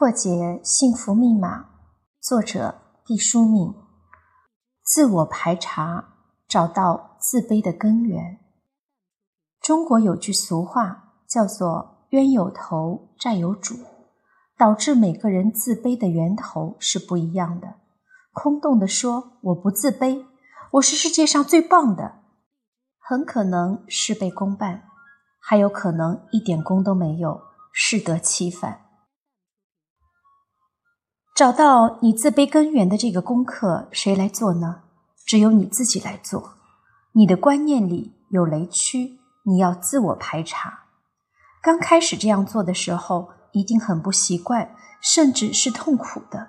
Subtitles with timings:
[0.00, 1.66] 破解幸福密码，
[2.22, 3.74] 作者毕淑敏。
[4.82, 6.14] 自我排查，
[6.48, 8.40] 找到自卑的根源。
[9.60, 13.74] 中国有句俗话叫做“冤有头，债有主”，
[14.56, 17.74] 导致每个人自卑的源头是不一样的。
[18.32, 20.24] 空洞的说“我不自卑，
[20.70, 22.22] 我是世界上最棒的”，
[22.98, 24.84] 很可能事倍功半，
[25.38, 27.42] 还有可能一点功都没有，
[27.74, 28.86] 适得其反。
[31.40, 34.82] 找到你自卑根源的这个功课，谁来做呢？
[35.24, 36.52] 只有你自己来做。
[37.12, 40.80] 你的观念里有雷区，你要自我排查。
[41.62, 46.48] 刚开始这样做的时候，一定很不习惯，甚至是痛苦的。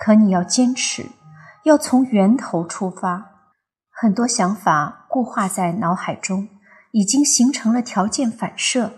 [0.00, 1.10] 可你要坚持，
[1.62, 3.36] 要从源头出发。
[3.92, 6.48] 很多想法固化在脑海中，
[6.90, 8.94] 已经形成了条件反射，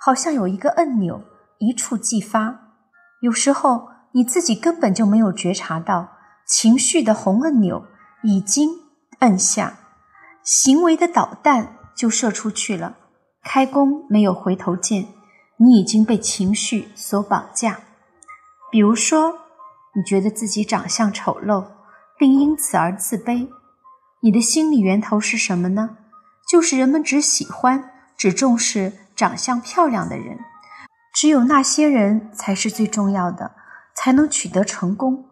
[0.00, 1.22] 好像有一个按钮，
[1.58, 2.72] 一触即发。
[3.20, 3.89] 有时候。
[4.12, 6.16] 你自己根本就没有觉察到，
[6.46, 7.86] 情绪的红按钮
[8.22, 8.70] 已经
[9.20, 9.78] 摁下，
[10.42, 12.96] 行为的导弹就射出去了，
[13.44, 15.06] 开弓没有回头箭，
[15.58, 17.80] 你已经被情绪所绑架。
[18.72, 19.32] 比如说，
[19.94, 21.64] 你觉得自己长相丑陋，
[22.18, 23.48] 并因此而自卑，
[24.22, 25.98] 你的心理源头是什么呢？
[26.48, 30.38] 就是人们只喜欢、只重视长相漂亮的人，
[31.14, 33.52] 只有那些人才是最重要的。
[34.02, 35.26] 才能取得成功。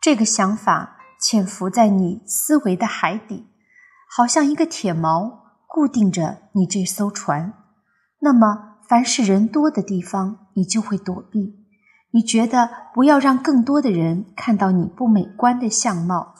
[0.00, 3.46] 这个想法潜伏在你思维的海底，
[4.10, 7.54] 好像一个铁锚固定着你这艘船。
[8.18, 11.60] 那么，凡是人多的地方，你就会躲避。
[12.10, 16.34] 你觉得不要让更多的人看到你不美观的相貌，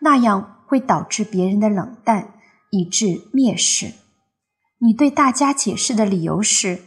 [0.00, 2.34] 那样会导致别人的冷淡，
[2.70, 3.92] 以致蔑视。
[4.78, 6.82] 你对大家解释的理由是：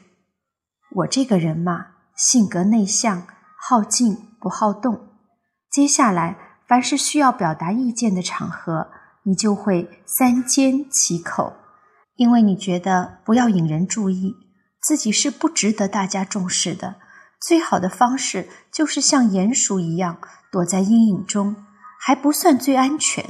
[0.95, 3.27] 我这个人嘛，性格内向。
[3.63, 5.09] 好静不好动。
[5.69, 6.35] 接下来，
[6.67, 8.87] 凡是需要表达意见的场合，
[9.23, 11.53] 你就会三缄其口，
[12.15, 14.33] 因为你觉得不要引人注意，
[14.81, 16.95] 自己是不值得大家重视的。
[17.39, 20.17] 最好的方式就是像鼹鼠一样
[20.51, 21.55] 躲在阴影中，
[21.99, 23.23] 还不算最安全，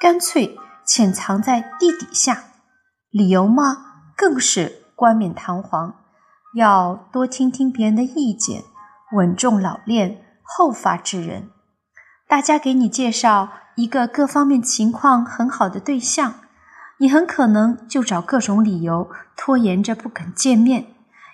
[0.00, 0.56] 干脆
[0.86, 2.44] 潜藏在地底下。
[3.10, 3.76] 理由嘛，
[4.16, 5.94] 更是冠冕堂皇，
[6.56, 8.64] 要多听听别人的意见。
[9.14, 11.50] 稳重老练、后发制人，
[12.26, 16.40] 大家给你介绍一个各方面情况很好的对象，
[16.98, 20.86] 你很可能就找各种理由拖延着不肯见面。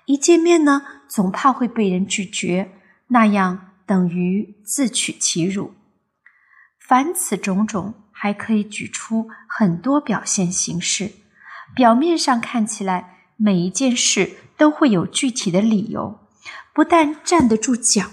[0.04, 2.70] 一见面呢，总怕会被人拒绝，
[3.08, 5.72] 那样等于自取其辱。
[6.78, 11.12] 凡此种种，还可以举出很多表现形式。
[11.74, 16.18] 表面上看起来，每一件事都会有具体的理由。
[16.74, 18.06] 不但站得住脚，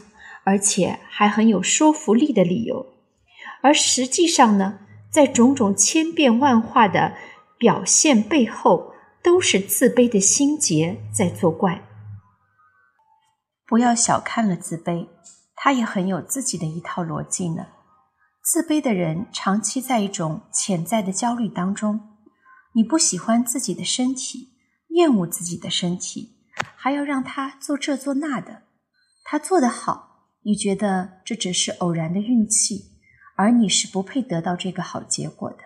[0.44, 2.85] 而且还很有说服力的理由，
[3.62, 4.79] 而实际上呢，
[5.12, 7.16] 在种种千变万化的
[7.57, 11.84] 表现背后，都是自卑的心结在作怪。
[13.66, 15.07] 不要小看了自卑，
[15.56, 17.68] 他也很有自己的一套逻辑呢。
[18.41, 22.00] 自卑的人长期在一种潜在的焦虑当中，
[22.74, 24.53] 你不喜欢自己的身体，
[24.91, 26.36] 厌恶自己的身体。
[26.79, 28.61] 还要让他做这做那的，
[29.23, 32.91] 他做得好，你觉得这只是偶然的运气，
[33.35, 35.57] 而你是不配得到这个好结果的。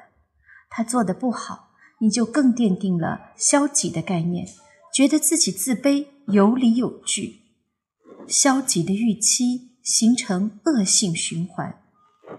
[0.69, 4.47] 他做得不好，你就更奠定了消极的概念，
[4.93, 7.41] 觉得自己自卑，有理有据。
[8.27, 11.81] 消极的预期形成恶性循环。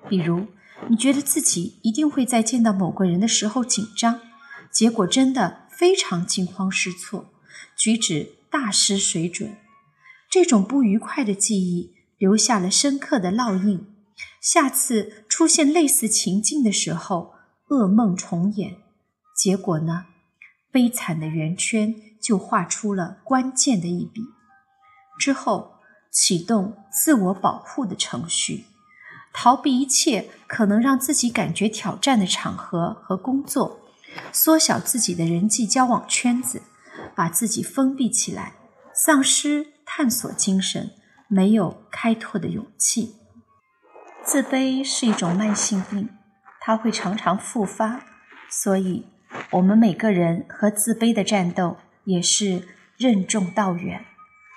[0.09, 0.47] 比如，
[0.89, 4.21] 你觉得自己一定会在见到某个人的时候紧张，
[4.73, 7.27] 结果真的非常惊慌失措，
[7.77, 8.42] 举止。
[8.53, 9.57] 大失水准，
[10.31, 13.87] 这种不愉快的记忆留下了深刻的烙印。
[14.43, 17.33] 下次出现类似情境的时候，
[17.69, 18.77] 噩梦重演。
[19.35, 20.05] 结果呢？
[20.71, 24.23] 悲惨的圆圈就画出了关键的一笔。
[25.19, 25.77] 之后
[26.11, 28.67] 启动自我保护的程序，
[29.33, 33.81] 逃避一切可能让自己感觉挑战的场合和工作，
[34.31, 36.61] 缩小自己的人际交往圈子。
[37.15, 38.55] 把自己封闭起来，
[38.95, 40.91] 丧失探索精神，
[41.29, 43.17] 没有开拓的勇气。
[44.25, 46.09] 自卑是一种慢性病，
[46.61, 48.05] 它会常常复发，
[48.49, 49.07] 所以，
[49.51, 54.05] 我们每个人和自卑的战斗也是任重道远。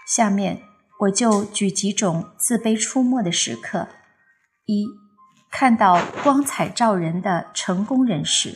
[0.07, 0.61] 下面
[0.99, 3.87] 我就举几种自卑出没的时刻：
[4.65, 4.85] 一，
[5.49, 8.55] 看到光彩照人的成功人士。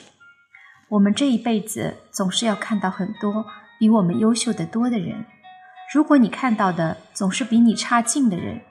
[0.89, 3.45] 我们这一辈子总是要看到很多。
[3.79, 5.25] 比我们优秀的多的人，
[5.93, 8.61] 如果你看到的总是比你差劲的人，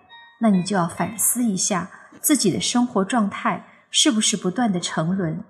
[0.40, 1.90] 那你就要反思一下
[2.20, 5.42] 自己的生活状态是不是不断的沉沦。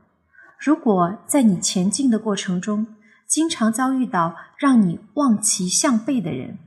[0.59, 2.87] 如果在你前进的过程中，
[3.27, 6.59] 经常遭遇到让你望其项背的人，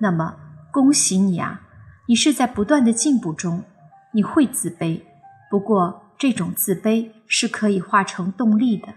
[0.00, 0.36] 那么
[0.70, 1.62] 恭喜你啊，
[2.08, 3.64] 你是在不断的进步中。
[4.12, 5.02] 你会自卑，
[5.48, 8.88] 不过这种自卑是可以化成动力的。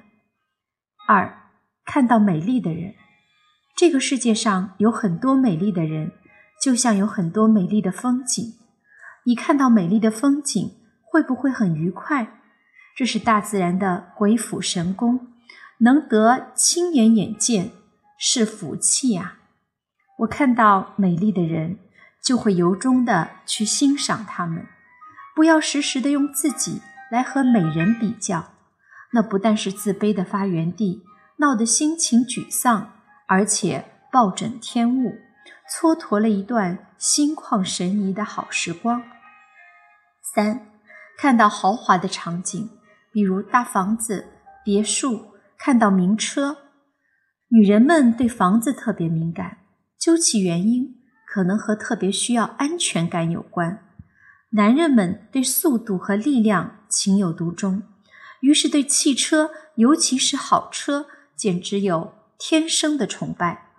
[1.07, 1.51] 二，
[1.85, 2.95] 看到美丽的人，
[3.75, 6.11] 这个世界上有很多美丽的人，
[6.61, 8.53] 就像有很多美丽的风景。
[9.25, 12.39] 你看到美丽的风景，会不会很愉快？
[12.95, 15.27] 这是大自然的鬼斧神工，
[15.79, 17.71] 能得亲眼眼见
[18.19, 19.37] 是福气呀。
[20.19, 21.79] 我看到美丽的人，
[22.23, 24.67] 就会由衷的去欣赏他们。
[25.35, 28.53] 不要时时的用自己来和美人比较，
[29.13, 31.01] 那不但是自卑的发源地，
[31.37, 32.93] 闹得心情沮丧，
[33.27, 35.15] 而且暴枕天物，
[35.69, 39.03] 蹉跎了一段心旷神怡的好时光。
[40.35, 40.67] 三，
[41.17, 42.69] 看到豪华的场景，
[43.11, 44.25] 比如大房子、
[44.63, 46.57] 别墅，看到名车，
[47.49, 49.59] 女人们对房子特别敏感，
[49.99, 50.95] 究其原因，
[51.27, 53.85] 可能和特别需要安全感有关。
[54.51, 57.83] 男人们对速度和力量情有独钟，
[58.41, 62.13] 于是对汽车，尤其是好车，简直有
[62.45, 63.69] 天生的崇拜。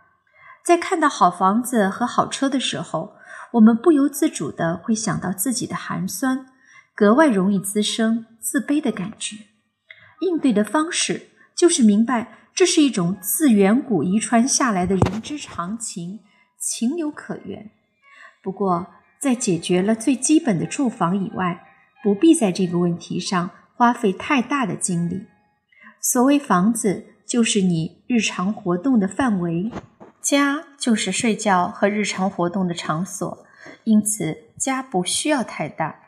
[0.65, 3.15] 在看到好房子和好车的时候，
[3.53, 6.47] 我们不由自主的会想到自己的寒酸，
[6.95, 9.37] 格外容易滋生自卑的感觉。
[10.23, 16.21] 应对的方式就是明白这是一种自远古遗传下来的人之常情，
[16.59, 17.71] 情有可原。
[18.43, 18.87] 不过，
[19.21, 21.67] 在解决了最基本的住房以外，
[22.03, 25.27] 不必在这个问题上花费太大的精力。
[26.01, 29.71] 所谓房子，就是你日常活动的范围；
[30.23, 33.47] 家就是睡觉和日常活动的场所。
[33.85, 36.01] 因此，家不需要太大。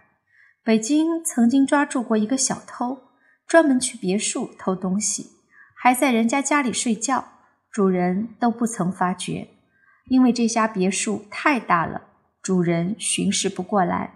[0.62, 2.98] 北京曾经抓住过一个小偷，
[3.46, 5.30] 专门去别墅偷东西，
[5.74, 7.24] 还在人家家里睡觉，
[7.70, 9.48] 主人都不曾发觉，
[10.08, 12.02] 因为这家别墅太大了。
[12.42, 14.14] 主人巡视不过来，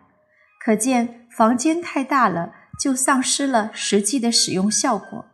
[0.65, 5.27] 可见房间太大了，就丧失了实际的使用效果，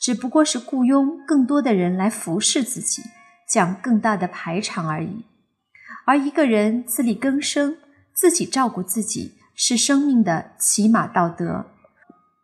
[0.00, 3.02] 只不过是雇佣更多的人来服侍自己，
[3.48, 5.24] 讲更大的排场而已。
[6.06, 7.78] 而一个人自力更生，
[8.14, 11.66] 自己照顾自己，是生命的起码道德。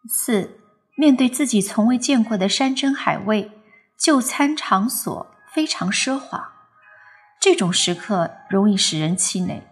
[0.08, 0.58] 四，
[0.96, 3.52] 面对自己从未见过的山珍海味，
[3.98, 6.52] 就餐场所非常奢华，
[7.40, 9.62] 这种时刻容易使人气馁。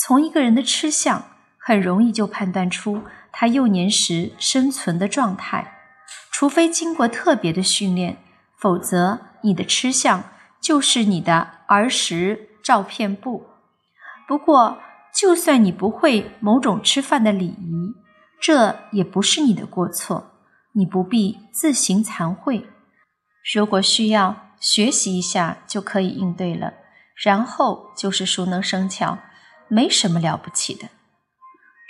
[0.00, 1.24] 从一个人的吃相，
[1.58, 5.77] 很容易就判断出他幼年时生存的状态。
[6.30, 8.18] 除非经过特别的训练，
[8.56, 10.24] 否则你的吃相
[10.60, 13.46] 就是你的儿时照片簿。
[14.26, 14.78] 不过，
[15.14, 17.94] 就算你不会某种吃饭的礼仪，
[18.40, 20.32] 这也不是你的过错，
[20.72, 22.66] 你不必自行惭愧。
[23.54, 26.74] 如果需要学习一下，就可以应对了。
[27.14, 29.18] 然后就是熟能生巧。
[29.70, 30.88] 没什么了不起的。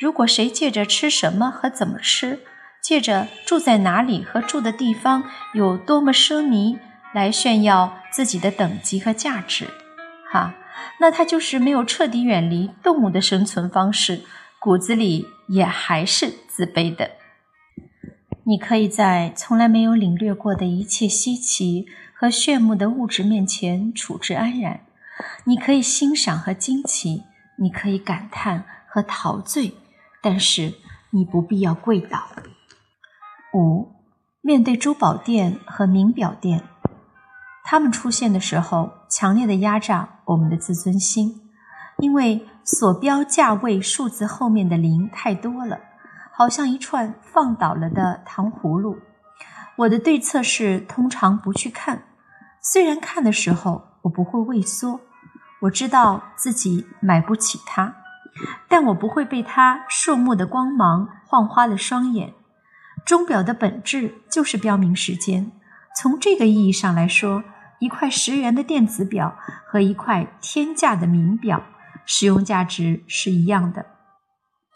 [0.00, 2.40] 如果谁借着吃什么和怎么吃，
[2.82, 6.78] 借着住在哪里和住的地方有多么奢靡
[7.12, 9.68] 来炫耀自己的等级和价值，
[10.30, 10.54] 哈，
[11.00, 14.22] 那他就是没有彻底远离动物的生存方式，
[14.58, 17.10] 骨子里也还是自卑的。
[18.44, 24.80] 你可以在从来没有领略过的一切稀奇和炫目的物质面前处之安然，
[25.44, 27.24] 你可以欣赏和惊奇。
[27.60, 29.74] 你可以感叹和陶醉，
[30.22, 30.74] 但是
[31.10, 32.28] 你不必要跪倒。
[33.58, 33.92] 五，
[34.40, 36.62] 面对珠宝店和名表店，
[37.64, 41.50] 他们出现的时候，强烈的压榨我们的自尊心，
[41.98, 45.80] 因为所标价位数字后面的零太多了，
[46.32, 48.96] 好像一串放倒了的糖葫芦。
[49.78, 52.04] 我的对策是通常不去看，
[52.62, 55.00] 虽然看的时候我不会畏缩。
[55.62, 57.96] 我知道自己买不起它，
[58.68, 62.34] 但我不会被它烁目的光芒晃花了双眼。
[63.08, 65.50] 钟表的本质就是标明时间，
[65.96, 67.42] 从这个意义上来说，
[67.80, 69.34] 一块十元的电子表
[69.66, 71.62] 和一块天价的名表，
[72.04, 73.86] 使用价值是一样的。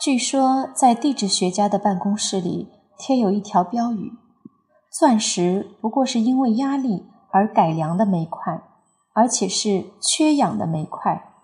[0.00, 4.14] 据说在地质学家的办公室里贴有一条标语
[4.98, 8.62] ：“钻石不过是因为压力而改良的煤块。”
[9.14, 11.34] 而且是缺氧的煤块，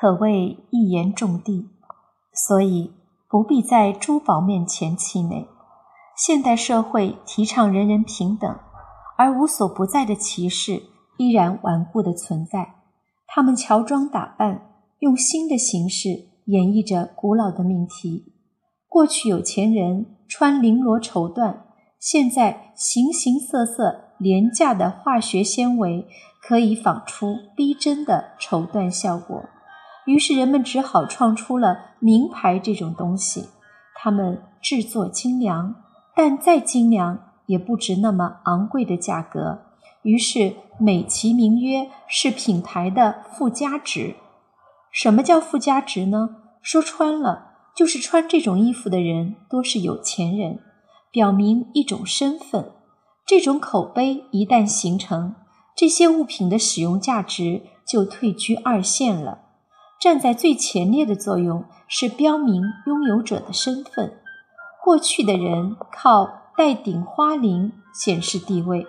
[0.00, 1.68] 可谓一言中的，
[2.32, 2.94] 所以
[3.28, 5.46] 不必在珠宝面前气馁。
[6.18, 8.58] 现代社会提倡人人平等，
[9.16, 10.82] 而无所不在的歧视
[11.16, 12.74] 依然顽固的存在。
[13.28, 14.62] 他们乔装打扮，
[14.98, 16.08] 用新的形式
[16.46, 18.32] 演绎着古老的命题。
[18.88, 21.58] 过去有钱人穿绫罗绸缎，
[22.00, 26.04] 现在形形色色廉价的化学纤维
[26.42, 29.44] 可以仿出逼真的绸缎效果，
[30.04, 33.50] 于是人们只好创出了名牌这种东西。
[33.94, 35.74] 他们制作精良，
[36.18, 39.60] 但再精良也不值那么昂贵的价格，
[40.02, 44.16] 于是美其名曰是品牌的附加值。
[44.90, 46.30] 什么叫附加值呢？
[46.60, 47.44] 说穿了。
[47.72, 50.58] 就是穿这种衣服的人多是有钱人，
[51.12, 52.72] 表明一种身份。
[53.24, 55.36] 这种口碑一旦形成，
[55.76, 59.42] 这些物品的使用价值就退居二线了。
[60.00, 64.17] 站在最前列的作用是标明拥有者的身份。
[64.88, 68.86] 过去的人靠戴顶花翎显示地位，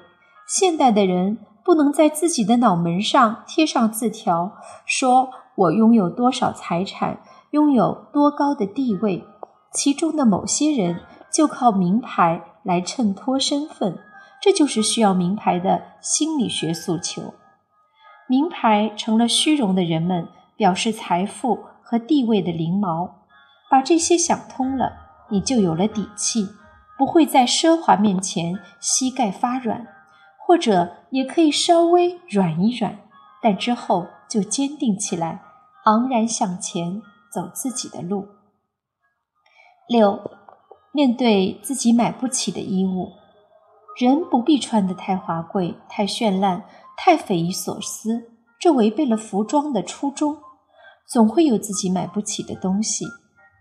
[0.48, 4.53] 现代的人不能在自己的脑门上贴上字条，
[4.86, 7.20] 说我拥有多少财产。
[7.51, 9.25] 拥有多高的地位，
[9.74, 14.00] 其中的某些人就靠名牌来衬托身份，
[14.41, 17.34] 这就是需要名牌的心理学诉求。
[18.29, 23.15] 名牌成了虚荣的人们表示财富和地位的翎毛。
[23.70, 26.50] 把这些想通了，你就有了底气，
[26.98, 29.88] 不会在奢华面前膝盖发软，
[30.45, 33.00] 或者也可以稍微软一软，
[33.41, 35.41] 但之后就坚定起来，
[35.86, 37.01] 昂然向前。
[37.31, 38.27] 走自己的路。
[39.88, 40.31] 六，
[40.91, 43.12] 面对自己买不起的衣物，
[44.00, 46.63] 人不必穿得太华贵、太绚烂、
[46.98, 50.38] 太匪夷所思，这违背了服装的初衷。
[51.07, 53.05] 总会有自己买不起的东西。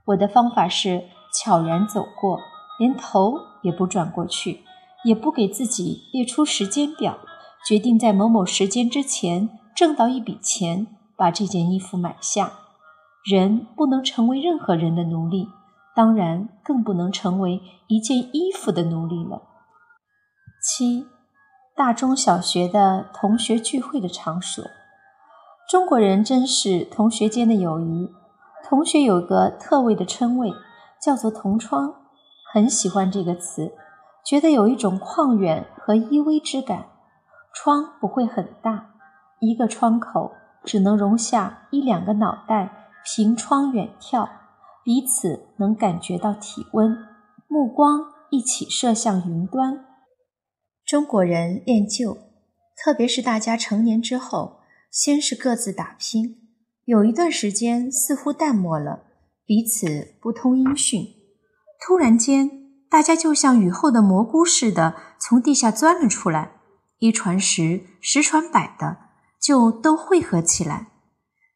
[0.06, 2.40] 我的方法是悄然走过，
[2.78, 4.64] 连头也不转过去，
[5.04, 7.18] 也不给自己列出时间表，
[7.66, 12.52] 决定在某某时间之前挣到一笔钱，把这件衣服买下。
[13.24, 15.48] 人不能成为任何人的奴隶，
[15.94, 19.42] 当然更不能成为一件衣服的奴隶了。
[20.62, 21.06] 七，
[21.76, 24.64] 大中小学的同学聚会的场所，
[25.68, 28.08] 中国人珍视同学间的友谊。
[28.68, 30.52] 同学有个特位的称谓，
[31.02, 31.94] 叫做“同窗”，
[32.52, 33.72] 很喜欢这个词，
[34.24, 36.86] 觉得有一种旷远和依偎之感。
[37.54, 38.94] 窗不会很大，
[39.40, 40.32] 一个窗口
[40.64, 42.74] 只能容下一两个脑袋。
[43.04, 44.28] 凭窗远眺，
[44.84, 46.94] 彼此能感觉到体温，
[47.46, 49.86] 目光一起射向云端。
[50.84, 52.18] 中国人恋旧，
[52.76, 56.36] 特别是大家成年之后，先是各自打拼，
[56.84, 59.04] 有一段时间似乎淡漠了，
[59.48, 61.04] 彼此不通音讯。
[61.80, 62.50] 突然间，
[62.88, 66.60] 大家就像雨后的蘑菇似的从地下钻了出来，
[66.98, 68.98] 一传十，十传百的
[69.40, 70.88] 就都汇合起来。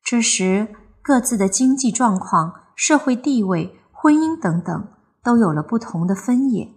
[0.02, 0.74] 这时。
[1.04, 4.86] 各自的经济状况、社会地位、婚姻等等，
[5.24, 6.68] 都有了不同的分野。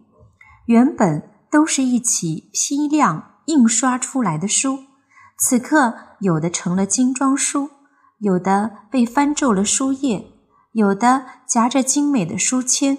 [0.65, 4.79] 原本都是一起批量印刷出来的书，
[5.37, 7.69] 此刻有的成了精装书，
[8.17, 10.25] 有的被翻皱了书页，
[10.75, 12.97] 有的夹着精美的书签，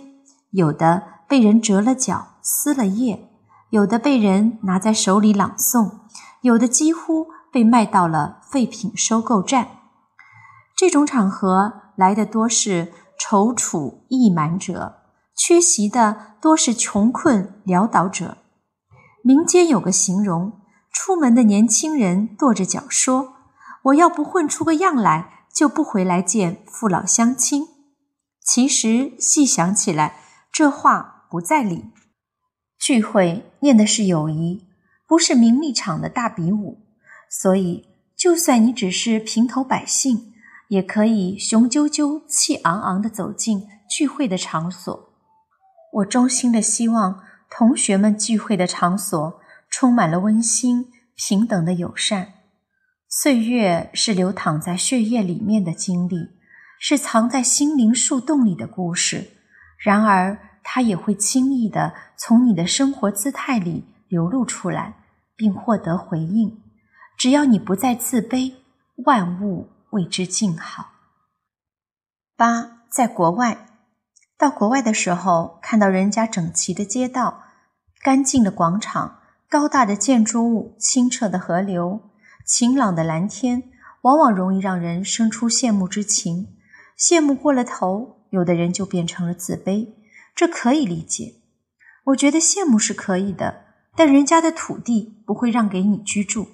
[0.51, 3.29] 有的被人折了角撕了页，
[3.69, 5.99] 有的被人拿在手里朗诵，
[6.41, 9.69] 有的几乎被卖到了废品收购站。
[10.75, 15.03] 这种场合来的多是踌躇意满者，
[15.37, 18.39] 缺席的多是穷困潦倒者。
[19.23, 23.35] 民间有个形容：出门的年轻人跺着脚说
[23.85, 27.67] ：“我要不混出个样来，就不回来见父老乡亲。”
[28.45, 30.21] 其实细想起来，
[30.53, 31.87] 这话不在理。
[32.79, 34.67] 聚会念的是友谊，
[35.09, 36.83] 不是名利场的大比武。
[37.31, 40.35] 所以，就算你只是平头百姓。
[40.69, 45.13] 也可以雄赳赳、气昂昂地走进聚会的场所。
[45.93, 52.33] 我衷心的希望同学们聚会的场所充满了温馨、平等的友善。
[53.09, 56.31] 岁月是流淌在血液里面的经历，
[56.79, 59.31] 是藏在心灵树洞里的故事。
[59.79, 65.05] 然而，它也会轻易地从你的生活姿态里流露出来，
[65.37, 66.63] 并获得回应。
[67.17, 68.55] 只要你不再自卑，
[69.05, 69.71] 万物。
[69.91, 70.91] 为之静好。
[72.37, 73.69] 八，在国外，
[74.37, 77.45] 到国外的时候，看到人家整齐的街道、
[78.03, 82.01] 干净的广场、高大的建筑物、清澈的河流、
[82.47, 83.65] 晴朗的蓝天，
[84.03, 86.57] 往往容易让人生出羡慕之情。
[86.97, 89.95] 羡慕过了头，有的人就变成了自卑，
[90.33, 91.35] 这可以理解。
[92.05, 93.65] 我觉得羡慕是可以的，
[93.97, 96.47] 但人家的土地不会让给你居住，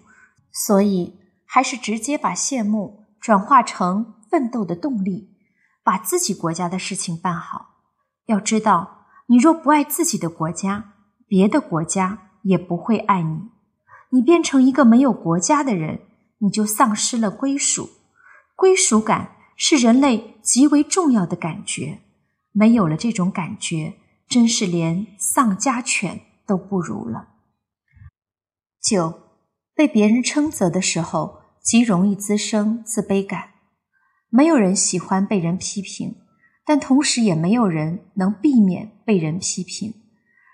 [0.50, 3.00] 所以还是直接把羡慕。
[3.20, 5.36] 转化成奋斗的动力，
[5.84, 7.76] 把自己国家的事情办好。
[8.26, 10.94] 要知道，你若不爱自己的国家，
[11.28, 13.50] 别的国家也不会爱你。
[14.12, 16.00] 你变成一个没有国家的人，
[16.38, 17.88] 你就丧失了归属。
[18.54, 22.00] 归属感是人类极为重要的感觉，
[22.52, 23.94] 没有了这种感觉，
[24.28, 27.30] 真是连丧家犬都不如了。
[28.82, 29.20] 九，
[29.74, 33.50] 被别人称责的时候，极容易滋生自卑感。
[34.28, 36.16] 没有人喜欢被人批评，
[36.66, 39.94] 但同时也没有人能避免被人批评。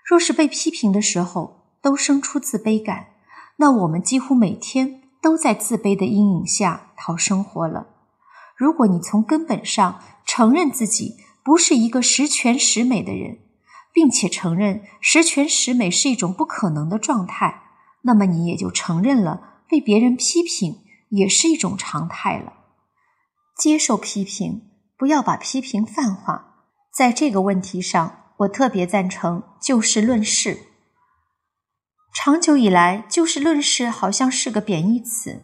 [0.05, 3.08] 若是被批评的时候都生出自卑感，
[3.59, 7.87] 那我们几乎每天都在自卑的阴影下讨生活了。
[8.55, 13.39] 如果你从根本上承认自己不是一个十全十美的人，
[13.93, 17.63] 并且承认十全十美是一种不可能的状态，
[18.03, 20.77] 那么你也就承认了被别人批评
[21.09, 22.53] 也是一种常态了。
[23.57, 26.63] 接受批评，不要把批评泛化。
[26.93, 30.68] 在这个问题上，我特别赞成就事论事。
[32.13, 35.43] 长久以来，就事论事好像是个贬义词，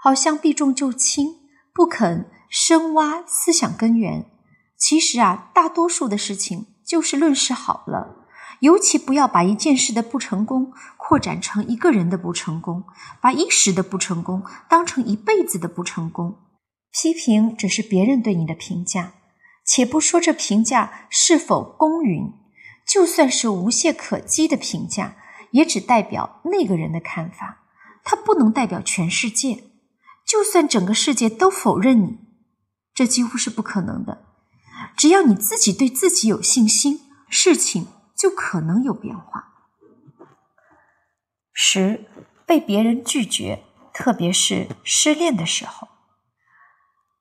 [0.00, 1.36] 好像避重就轻，
[1.74, 4.26] 不肯深挖思想根源。
[4.76, 8.26] 其实啊，大多数的事情就事论事好了。
[8.60, 12.84] 尤其不要把一件事的不成功扩展成一个人的不成功，
[13.20, 16.38] 把一时的不成功当成一辈子的不成功。
[16.92, 19.14] 批评只是别人对你的评价，
[19.66, 22.32] 且不说这评价是否公允，
[22.86, 25.16] 就算是无懈可击的评价，
[25.54, 27.62] 也只代表那个人的看法，
[28.02, 29.62] 它不能代表全世界。
[30.26, 32.18] 就算整个世界都否认你，
[32.92, 34.24] 这几乎是不可能的。
[34.96, 39.52] 只要你自己对自己有信心，事情就可能有变化。
[41.52, 42.10] 十，
[42.44, 45.86] 被别人拒绝，特别是失恋的时候。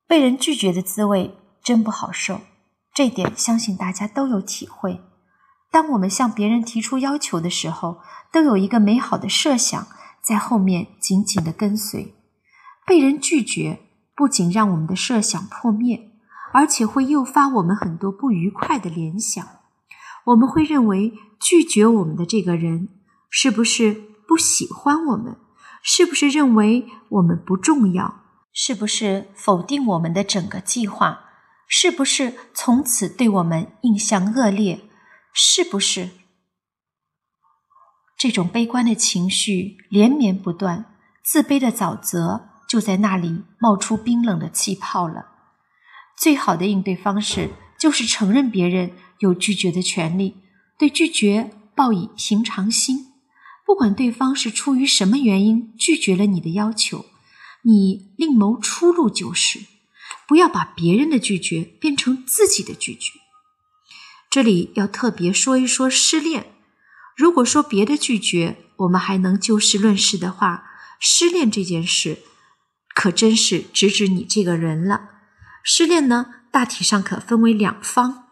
[0.07, 2.41] 被人拒绝的滋味真不好受，
[2.95, 5.01] 这点相信大家都有体会。
[5.73, 7.97] 当我们向别人提出要求的时候，
[8.31, 9.87] 都有一个美好的设想
[10.21, 12.13] 在后面紧紧的跟随。
[12.85, 13.79] 被人拒绝
[14.15, 16.11] 不仅让我们的设想破灭，
[16.51, 19.43] 而且会诱发我们很多不愉快的联想。
[20.25, 22.89] 我们会认为拒绝我们的这个人
[23.31, 25.37] 是不是不喜欢我们？
[25.81, 28.21] 是不是认为我们不重要？
[28.53, 31.21] 是不是否定我们的整个计划？
[31.67, 34.81] 是不是从此对我们印象恶劣？
[35.33, 36.11] 是不是
[38.17, 45.25] 这种悲观的情绪连绵不断，自卑的沼泽就在那里冒出冰冷的气泡了？
[46.17, 50.37] 最好的应对方式就是承认别人有拒绝的权利，
[50.77, 53.07] 对拒绝报以平常心，
[53.65, 57.07] 不管对方是出于什么原因拒绝了你的要求。
[57.63, 59.59] 你另谋出路就是，
[60.27, 63.22] 不要把别人的拒绝变成自己的拒绝。
[64.33, 66.55] 这里要特别说一说失恋。
[67.15, 72.17] 如果说别的拒绝我们还能就事论事的话，失恋这件事
[72.95, 75.11] 可真是直指你这个人了。
[75.63, 78.23] 失恋呢，大体上可分为两方，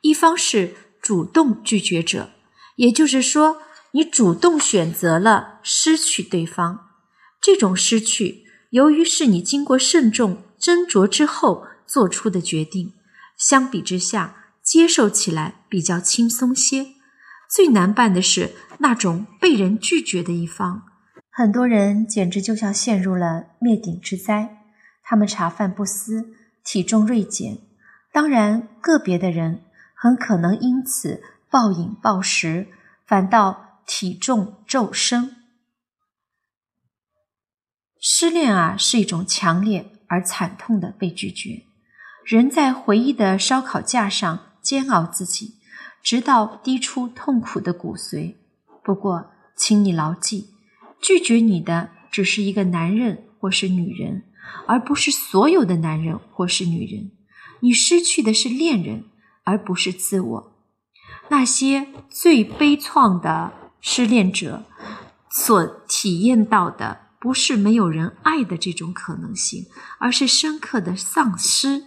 [0.00, 2.30] 一方是主动拒绝者，
[2.76, 3.58] 也就是说，
[3.90, 6.88] 你主动选择了失去对方，
[7.38, 8.46] 这种失去。
[8.70, 12.94] 由于是你经过慎重斟酌之后做出的决定，
[13.36, 14.39] 相比之下，
[14.70, 16.86] 接受起来比较轻松些。
[17.50, 20.84] 最难办的是那种被人拒绝的一方，
[21.28, 24.62] 很多人简直就像陷入了灭顶之灾。
[25.02, 27.58] 他们茶饭不思，体重锐减。
[28.12, 29.64] 当然，个别的人
[29.96, 32.68] 很可能因此暴饮暴食，
[33.04, 35.34] 反倒体重骤升。
[38.00, 41.64] 失恋啊，是一种强烈而惨痛的被拒绝。
[42.24, 45.56] 人在回忆的烧烤架上煎熬自己，
[46.02, 48.36] 直到滴出痛苦的骨髓。
[48.82, 50.50] 不过，请你牢记，
[51.00, 54.24] 拒绝你的只是一个男人或是女人，
[54.66, 57.10] 而不是所有的男人或是女人。
[57.60, 59.04] 你失去的是恋人，
[59.44, 60.52] 而不是自我。
[61.28, 64.64] 那些最悲怆的失恋者
[65.30, 67.10] 所体验到的。
[67.22, 69.66] 不是没有人爱的这种可能性，
[69.98, 71.84] 而是深刻的丧失。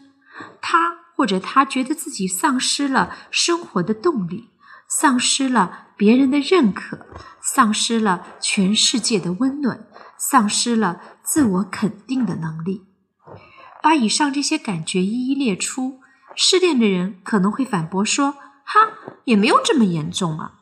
[0.61, 4.49] 他或者他觉得自己丧失了生活的动力，
[4.87, 7.05] 丧失了别人的认可，
[7.41, 12.85] 丧失了全世界的温暖，丧失了自我肯定的能力。
[13.81, 15.99] 把以上这些感觉一一列出，
[16.35, 18.93] 失恋的人可能会反驳说：“哈，
[19.25, 20.59] 也没有这么严重啊。”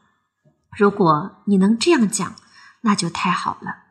[0.75, 2.35] 如果你能这样讲，
[2.81, 3.83] 那就太好了。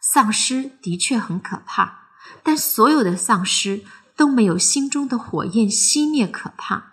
[0.00, 2.08] 丧失的确很可怕，
[2.42, 3.84] 但所有的丧失
[4.18, 6.92] 都没有心中的火焰熄灭可怕。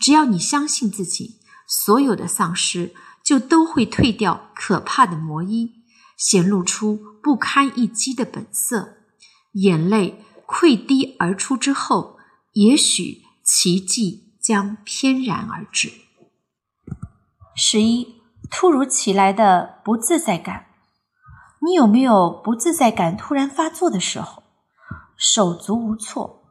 [0.00, 5.84] 只要你相信自己，所有的丧尸就都会褪掉可怕的魔衣，
[6.16, 8.96] 显露出不堪一击的本色。
[9.52, 12.16] 眼泪溃堤而出之后，
[12.54, 15.92] 也许奇迹将翩然而至。
[17.54, 18.16] 十一，
[18.50, 20.66] 突如其来的不自在感。
[21.60, 24.42] 你有没有不自在感突然发作的时候？
[25.16, 26.43] 手足无措，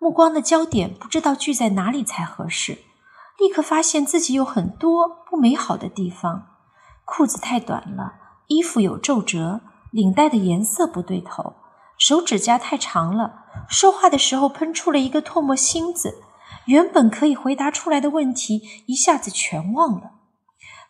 [0.00, 2.78] 目光的焦点不知道聚在哪里才合适。
[3.38, 6.46] 立刻发现自己有很多不美好的地方：
[7.04, 8.14] 裤子太短了，
[8.46, 9.60] 衣服有皱褶，
[9.90, 11.54] 领带的颜色不对头，
[11.98, 16.22] 手指甲太长了，说话的时候喷出了一个唾沫星子，
[16.64, 20.12] 原本可以回答出来的问题一下子全忘了。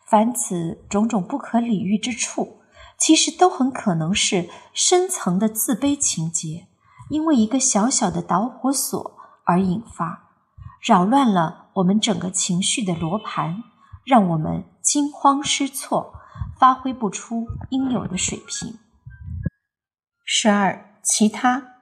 [0.07, 2.61] 凡此种种不可理喻之处，
[2.97, 6.67] 其实都很可能是深层的自卑情结，
[7.11, 10.29] 因为一个小小的导火索而引发，
[10.81, 13.63] 扰乱了我们整个情绪的罗盘，
[14.05, 16.13] 让我们惊慌失措，
[16.57, 18.79] 发挥不出应有的水平。
[20.23, 21.73] 十二，其他，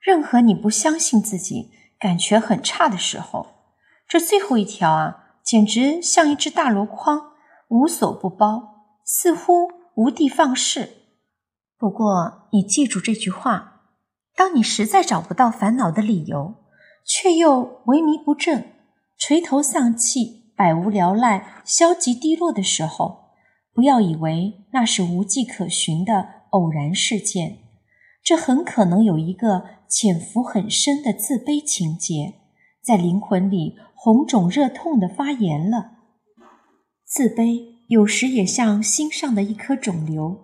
[0.00, 3.46] 任何你不相信自己、感觉很差的时候，
[4.06, 7.32] 这最后一条啊，简直像一只大箩筐。
[7.68, 10.90] 无所不包，似乎无的放矢。
[11.78, 13.73] 不过，你记住这句话：
[14.36, 16.54] 当你实在找不到烦恼的理由，
[17.04, 18.72] 却又萎靡不振、
[19.16, 23.30] 垂头丧气、百无聊赖、消极低落的时候，
[23.72, 27.58] 不要以为那是无迹可寻的偶然事件，
[28.22, 32.34] 这很可能有一个潜伏很深的自卑情结，
[32.82, 35.92] 在灵魂里红肿热痛的发炎了。
[37.04, 40.40] 自卑有时也像心上的一颗肿瘤，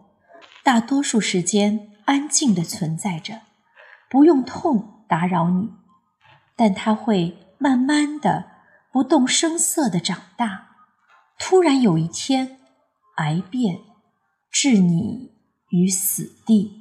[0.62, 3.40] 大多数时间安静的存在着，
[4.10, 5.70] 不用痛打扰你，
[6.56, 8.50] 但它会慢慢的、
[8.90, 10.70] 不动声色的长大，
[11.38, 12.58] 突然有一天，
[13.18, 13.78] 癌变，
[14.50, 15.30] 置你
[15.68, 16.79] 于死地。